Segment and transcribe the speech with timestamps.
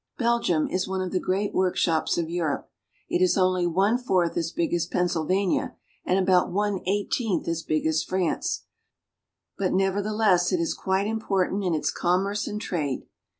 [0.17, 2.71] Belgium is one of the great workshops of Europe.
[3.07, 7.85] It is only one fourth as big as Pennsylvania, and about one eighteenth as big
[7.85, 8.63] as France;
[9.59, 13.03] but nevertheless it is quite important in its commerce and trade.